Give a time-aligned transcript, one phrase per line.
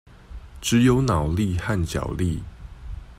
[0.59, 2.41] 只有腦力和腳力